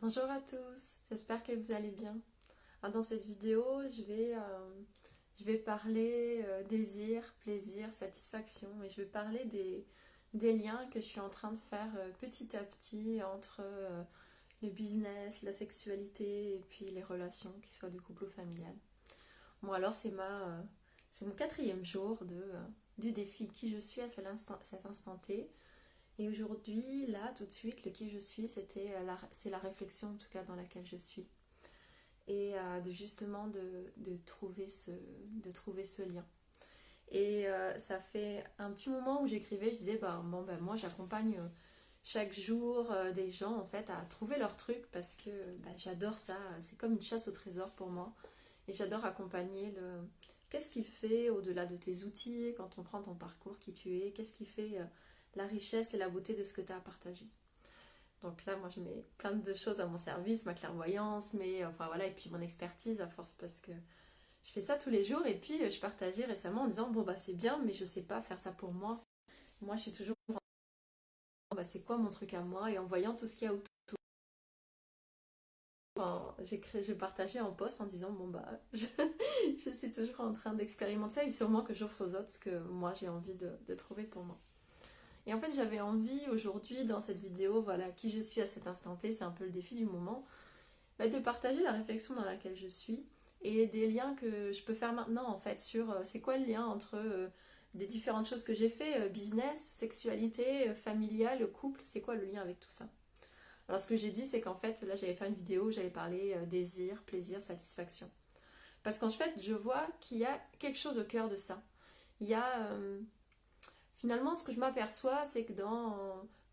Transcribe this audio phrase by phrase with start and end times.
[0.00, 2.16] Bonjour à tous, j'espère que vous allez bien.
[2.92, 9.44] Dans cette vidéo, je vais, euh, parler euh, désir, plaisir, satisfaction et je vais parler
[9.46, 9.84] des,
[10.52, 13.60] liens que je suis en train de faire euh, petit à petit entre
[14.62, 18.76] le business, la sexualité et puis les relations, qu'ils soient de couple ou familial.
[19.62, 20.64] Bon alors c'est ma,
[21.10, 22.52] c'est mon quatrième jour de,
[22.98, 25.50] du défi qui je suis à cet instant, cet instant T.
[26.18, 30.08] Et aujourd'hui, là, tout de suite, le qui je suis, c'était euh, c'est la réflexion
[30.08, 31.26] en tout cas dans laquelle je suis.
[32.26, 36.26] Et euh, de justement de, de trouver ce, de trouver ce lien.
[37.10, 40.76] Et euh, ça fait un petit moment où j'écrivais, je disais, bah, bon, ben, moi
[40.76, 41.40] j'accompagne
[42.02, 46.36] chaque jour des gens en fait à trouver leur truc parce que bah, j'adore ça,
[46.62, 48.12] c'est comme une chasse au trésor pour moi.
[48.66, 50.00] Et j'adore accompagner le...
[50.50, 54.12] Qu'est-ce qui fait au-delà de tes outils, quand on prend ton parcours, qui tu es,
[54.12, 54.78] qu'est-ce qui fait
[55.38, 57.26] la richesse et la beauté de ce que tu as à partager.
[58.22, 61.86] Donc là, moi je mets plein de choses à mon service, ma clairvoyance, mais enfin
[61.86, 63.72] voilà, et puis mon expertise à force parce que
[64.42, 67.02] je fais ça tous les jours et puis euh, je partageais récemment en disant bon
[67.02, 69.00] bah c'est bien mais je sais pas faire ça pour moi.
[69.62, 72.70] Moi je suis toujours en bah c'est quoi mon truc à moi?
[72.70, 73.64] Et en voyant tout ce qu'il y a autour.
[76.44, 80.54] J'ai créé, j'ai partagé en post en disant bon bah je, suis toujours en train
[80.54, 84.04] d'expérimenter ça et sûrement que j'offre aux autres ce que moi j'ai envie de trouver
[84.04, 84.38] pour moi.
[85.28, 88.66] Et en fait j'avais envie aujourd'hui dans cette vidéo, voilà qui je suis à cet
[88.66, 90.24] instant T, c'est un peu le défi du moment,
[90.98, 93.04] bah, de partager la réflexion dans laquelle je suis
[93.42, 96.46] et des liens que je peux faire maintenant en fait sur euh, c'est quoi le
[96.46, 97.28] lien entre euh,
[97.74, 102.40] des différentes choses que j'ai fait, euh, business, sexualité, familiale, couple, c'est quoi le lien
[102.40, 102.88] avec tout ça?
[103.68, 105.90] Alors ce que j'ai dit c'est qu'en fait là j'allais faire une vidéo où j'allais
[105.90, 108.10] parler désir, plaisir, satisfaction.
[108.82, 111.62] Parce qu'en fait je vois qu'il y a quelque chose au cœur de ça.
[112.20, 112.70] Il y a
[113.98, 115.96] finalement ce que je m'aperçois c'est que dans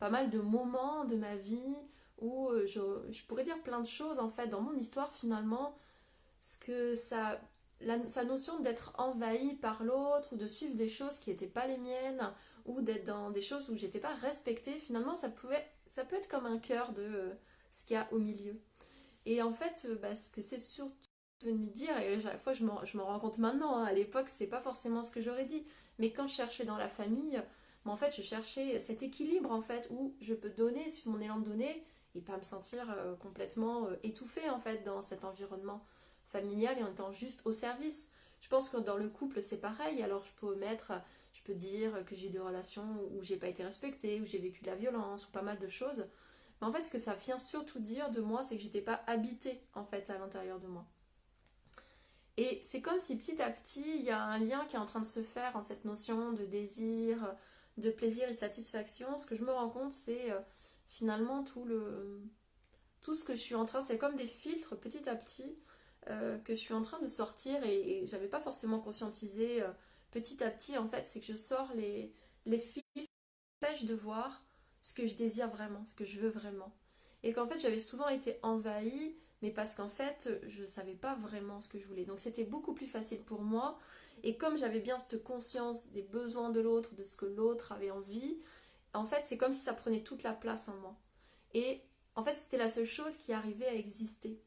[0.00, 1.76] pas mal de moments de ma vie
[2.20, 2.80] où euh, je,
[3.12, 5.76] je pourrais dire plein de choses en fait dans mon histoire finalement
[6.40, 7.40] ce que ça,
[7.80, 11.66] la- sa notion d'être envahi par l'autre ou de suivre des choses qui n'étaient pas
[11.66, 12.32] les miennes
[12.66, 16.28] ou d'être dans des choses où j'étais pas respectée, finalement ça pouvait, ça peut être
[16.28, 17.34] comme un cœur de euh,
[17.72, 18.60] ce qu'il y a au milieu.
[19.26, 20.94] Et en fait, euh, bah, ce que c'est surtout
[21.42, 24.46] venu dire, et à chaque fois je m'en rends compte maintenant, hein, à l'époque c'est
[24.46, 25.64] pas forcément ce que j'aurais dit,
[25.98, 27.42] mais quand je cherchais dans la famille,
[27.84, 31.38] en fait je cherchais cet équilibre en fait où je peux donner sur mon élan
[31.38, 31.84] de donner
[32.14, 35.82] et pas me sentir euh, complètement euh, étouffée en fait dans cet environnement
[36.26, 38.12] familiale et en étant juste au service.
[38.40, 40.02] Je pense que dans le couple, c'est pareil.
[40.02, 40.92] Alors, je peux mettre,
[41.32, 44.60] je peux dire que j'ai des relations où j'ai pas été respectée, où j'ai vécu
[44.62, 46.06] de la violence, ou pas mal de choses.
[46.60, 49.00] Mais en fait, ce que ça vient surtout dire de moi, c'est que j'étais pas
[49.06, 50.84] habitée, en fait, à l'intérieur de moi.
[52.36, 54.86] Et c'est comme si petit à petit, il y a un lien qui est en
[54.86, 57.34] train de se faire en cette notion de désir,
[57.76, 59.18] de plaisir et satisfaction.
[59.18, 60.40] Ce que je me rends compte, c'est euh,
[60.86, 62.22] finalement tout le,
[63.00, 65.56] tout ce que je suis en train, c'est comme des filtres petit à petit
[66.08, 69.70] euh, que je suis en train de sortir et, j'avais pas forcément conscientisé euh,
[70.10, 72.12] petit à petit en fait, c'est que je sors les,
[72.46, 73.08] les filtres qui
[73.62, 74.42] m'empêchent de voir
[74.82, 76.72] ce que je désire vraiment, ce que je veux vraiment.
[77.22, 81.60] Et qu'en fait j'avais souvent été envahie, mais parce qu'en fait je savais pas vraiment
[81.60, 82.06] ce que je voulais.
[82.06, 83.78] Donc c'était beaucoup plus facile pour moi.
[84.22, 87.90] Et comme j'avais bien cette conscience des besoins de l'autre, de ce que l'autre avait
[87.90, 88.38] envie,
[88.94, 90.96] en fait c'est comme si ça prenait toute la place en moi.
[91.52, 91.82] Et
[92.16, 94.40] en fait c'était la seule chose qui arrivait à exister.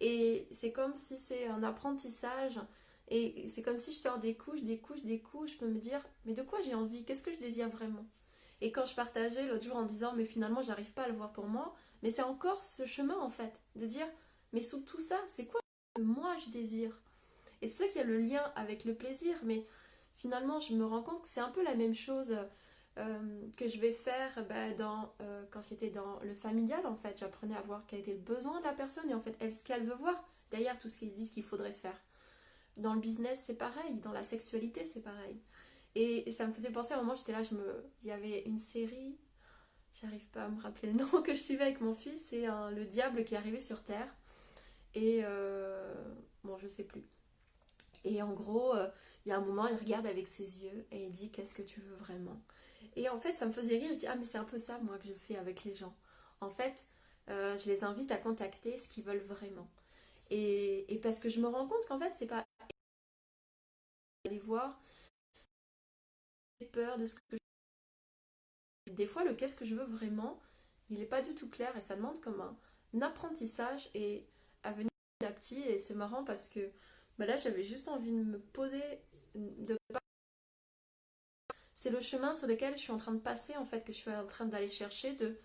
[0.00, 2.58] Et c'est comme si c'est un apprentissage.
[3.08, 5.52] Et c'est comme si je sors des couches, des couches, des couches.
[5.52, 7.04] Je peux me dire, mais de quoi j'ai envie?
[7.04, 8.04] Qu'est-ce que je désire vraiment?
[8.60, 11.32] Et quand je partageais l'autre jour en disant, mais finalement, j'arrive pas à le voir
[11.32, 14.06] pour moi, mais c'est encore ce chemin en fait, de dire,
[14.54, 15.60] mais sous tout ça, c'est quoi
[15.94, 17.02] que moi je désire?
[17.60, 19.66] Et c'est pour ça qu'il y a le lien avec le plaisir, mais
[20.14, 22.36] finalement, je me rends compte que c'est un peu la même chose
[22.98, 27.18] euh, que je vais faire bah, dans, euh, quand j'étais dans le familial, en fait.
[27.18, 29.64] J'apprenais à voir quel était le besoin de la personne et en fait, elle, ce
[29.64, 32.00] qu'elle veut voir derrière tout ce qu'ils disent qu'il faudrait faire.
[32.76, 34.00] Dans le business, c'est pareil.
[34.02, 35.40] Dans la sexualité, c'est pareil.
[35.96, 37.42] Et ça me faisait penser à un moment, j'étais là,
[38.02, 39.16] il y avait une série,
[40.00, 42.84] j'arrive pas à me rappeler le nom, que je suivais avec mon fils, c'est le
[42.84, 44.08] diable qui est arrivé sur Terre.
[44.94, 45.94] Et euh,
[46.44, 47.04] bon, je sais plus.
[48.04, 48.88] Et en gros, euh,
[49.24, 51.62] il y a un moment, il regarde avec ses yeux et il dit Qu'est-ce que
[51.62, 52.40] tu veux vraiment?
[52.96, 53.90] Et en fait, ça me faisait rire.
[53.94, 55.94] Je dis Ah, mais c'est un peu ça, moi, que je fais avec les gens.
[56.40, 56.86] En fait,
[57.30, 59.68] euh, je les invite à contacter ce qu'ils veulent vraiment.
[60.30, 62.44] Et, et parce que je me rends compte qu'en fait, c'est pas
[64.26, 64.78] aller voir,
[66.60, 67.20] j'ai peur de ce que
[68.86, 68.92] je...
[68.92, 70.40] Des fois, le qu'est-ce que je veux vraiment,
[70.90, 74.26] il n'est pas du tout clair et ça demande comme un apprentissage et
[75.22, 75.60] à petit.
[75.60, 76.60] Et c'est marrant parce que
[77.18, 78.82] bah là, j'avais juste envie de me poser,
[79.34, 79.76] de
[81.74, 83.98] c'est le chemin sur lequel je suis en train de passer, en fait, que je
[83.98, 85.36] suis en train d'aller chercher de,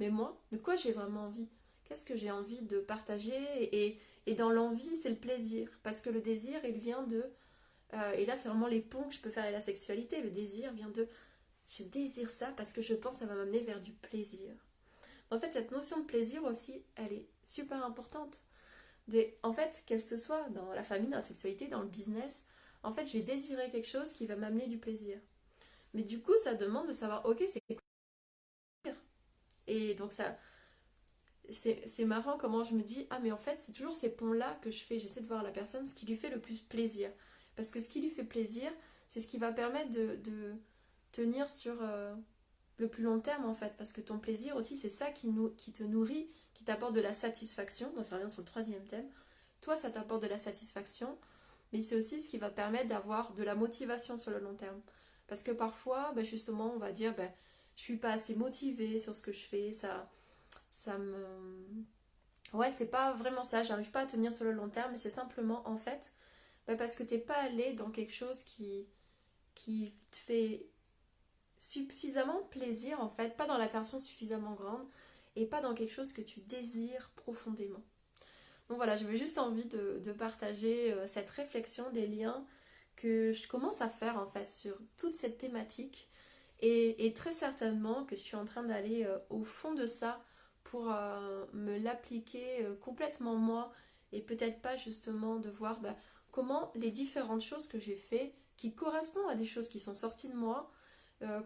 [0.00, 1.48] mais moi, de quoi j'ai vraiment envie?
[1.84, 3.32] Qu'est-ce que j'ai envie de partager?
[3.60, 5.68] Et, et dans l'envie, c'est le plaisir.
[5.82, 7.24] Parce que le désir, il vient de...
[7.92, 10.20] Euh, et là, c'est vraiment les ponts que je peux faire avec la sexualité.
[10.20, 11.08] Le désir vient de...
[11.68, 14.50] Je désire ça parce que je pense que ça va m'amener vers du plaisir.
[15.30, 18.40] En fait, cette notion de plaisir aussi, elle est super importante.
[19.42, 22.46] En fait, qu'elle se soit dans la famille, dans la sexualité, dans le business,
[22.82, 25.18] en fait, je vais désirer quelque chose qui va m'amener du plaisir.
[25.92, 28.92] Mais du coup, ça demande de savoir, ok, c'est quoi
[29.66, 30.36] Et donc, ça,
[31.50, 34.70] c'est marrant comment je me dis, ah, mais en fait, c'est toujours ces ponts-là que
[34.70, 34.98] je fais.
[34.98, 37.10] J'essaie de voir la personne ce qui lui fait le plus plaisir.
[37.56, 38.70] Parce que ce qui lui fait plaisir,
[39.08, 40.54] c'est ce qui va permettre de,
[41.12, 42.12] tenir sur euh,
[42.78, 43.74] le plus long terme, en fait.
[43.76, 45.28] Parce que ton plaisir aussi, c'est ça qui,
[45.72, 47.92] te nourrit, qui t'apporte de la satisfaction.
[47.94, 49.08] Donc, ça revient sur le troisième thème.
[49.60, 51.16] Toi, ça t'apporte de la satisfaction,
[51.72, 54.80] mais c'est aussi ce qui va permettre d'avoir de la motivation sur le long terme.
[55.26, 57.30] Parce que parfois, ben justement, on va dire, ben,
[57.76, 60.10] je suis pas assez motivée sur ce que je fais, ça,
[60.70, 61.26] ça me...
[62.52, 65.10] Ouais, c'est pas vraiment ça, j'arrive pas à tenir sur le long terme, mais c'est
[65.10, 66.12] simplement, en fait,
[66.66, 68.86] ben, parce que t'es pas allé dans quelque chose qui,
[69.54, 70.66] qui te fait
[71.64, 74.86] suffisamment plaisir, en fait, pas dans la version suffisamment grande,
[75.34, 77.82] et pas dans quelque chose que tu désires profondément.
[78.68, 82.46] Donc voilà, j'avais juste envie de, partager euh, cette réflexion des liens
[82.96, 86.08] que je commence à faire en fait sur toute cette thématique
[86.60, 90.22] et, très certainement que je suis en train d'aller euh, au fond de ça
[90.62, 93.72] pour euh, me l'appliquer complètement moi
[94.12, 95.96] et peut-être pas justement de voir bah,
[96.30, 100.28] comment les différentes choses que j'ai fait qui correspondent à des choses qui sont sorties
[100.28, 100.70] de moi,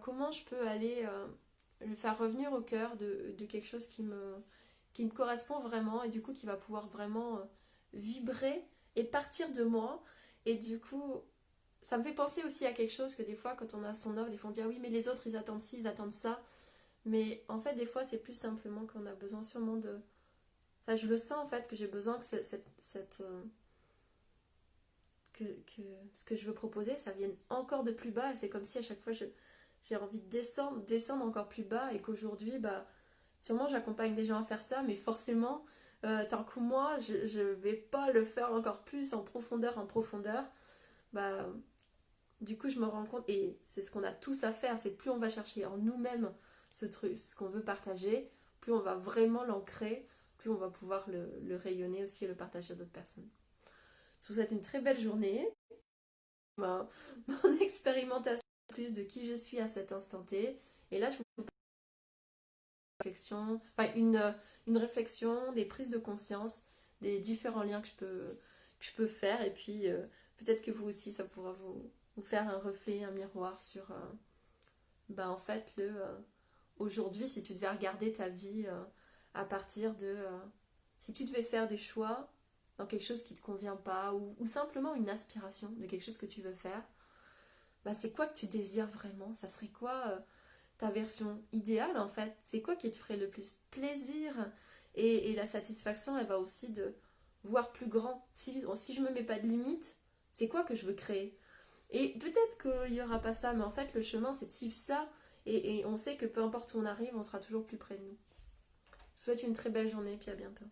[0.01, 1.07] comment je peux aller
[1.81, 4.43] le faire revenir au cœur de, de quelque chose qui me,
[4.93, 7.45] qui me correspond vraiment et du coup qui va pouvoir vraiment euh,
[7.93, 8.65] vibrer
[8.97, 10.03] et partir de moi.
[10.45, 11.23] Et du coup,
[11.83, 14.17] ça me fait penser aussi à quelque chose que des fois, quand on a son
[14.19, 16.13] offre, des fois on dit ah oui, mais les autres ils attendent ci, ils attendent
[16.13, 16.43] ça.
[17.05, 20.01] Mais en fait, des fois, c'est plus simplement qu'on a besoin sûrement de.
[20.83, 22.67] Enfin, je le sens en fait que j'ai besoin que cette.
[22.81, 23.45] cette euh,
[25.33, 25.83] que, que,
[26.13, 28.35] ce que je veux proposer, ça vienne encore de plus bas.
[28.35, 29.13] C'est comme si à chaque fois
[29.89, 32.87] j'ai envie de descendre, descendre encore plus bas et qu'aujourd'hui, bah
[33.41, 35.65] Sûrement, j'accompagne des gens à faire ça, mais forcément,
[36.05, 39.87] euh, tant que moi, je ne vais pas le faire encore plus en profondeur, en
[39.87, 40.45] profondeur.
[41.13, 41.47] Bah,
[42.41, 44.97] du coup, je me rends compte, et c'est ce qu'on a tous à faire, c'est
[44.97, 46.33] plus on va chercher en nous-mêmes
[46.73, 48.31] ce truc, ce qu'on veut partager,
[48.61, 50.07] plus on va vraiment l'ancrer,
[50.39, 53.29] plus on va pouvoir le, rayonner aussi et le partager à d'autres personnes.
[54.21, 55.49] Je vous souhaite une très belle journée.
[56.59, 60.59] mon expérimentation plus de qui je suis à cet instant T.
[60.91, 61.47] Et là, je vous
[63.01, 64.35] réflexion, enfin une,
[64.77, 66.65] réflexion, des prises de conscience,
[67.01, 68.39] des différents liens que je peux,
[68.79, 69.43] que je peux faire.
[69.43, 70.07] Et puis euh,
[70.37, 74.13] peut-être que vous aussi, ça pourra vous, vous, faire un reflet, un miroir sur, euh,
[75.09, 76.19] bah, en fait, le euh,
[76.79, 78.67] aujourd'hui, si tu devais regarder ta vie
[79.35, 80.17] à partir de,
[80.99, 82.33] si tu devais faire des choix
[82.77, 86.05] dans quelque chose qui ne te convient pas, ou, ou, simplement une aspiration de quelque
[86.05, 86.85] chose que tu veux faire,
[87.85, 89.35] bah, c'est quoi que tu désires vraiment?
[89.35, 90.19] Ça serait quoi
[90.79, 92.37] ta version idéale en fait?
[92.43, 94.35] C'est quoi qui te ferait le plus plaisir?
[94.95, 96.95] Et, la satisfaction, elle va aussi de
[97.45, 98.27] voir plus grand.
[98.33, 99.97] Si, si je me mets pas de limite,
[100.33, 101.39] c'est quoi que je veux créer?
[101.91, 104.75] Et peut-être qu'il n'y aura pas ça, mais en fait le chemin c'est de suivre
[104.75, 105.09] ça
[105.47, 107.97] et, et on sait que peu importe où on arrive, on sera toujours plus près
[107.97, 108.19] de nous.
[109.17, 110.67] Je souhaite une très belle journée et puis à bientôt.